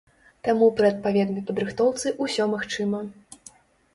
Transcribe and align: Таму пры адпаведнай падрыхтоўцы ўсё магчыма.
Таму 0.45 0.67
пры 0.77 0.87
адпаведнай 0.93 1.43
падрыхтоўцы 1.51 2.13
ўсё 2.27 2.43
магчыма. 2.55 3.03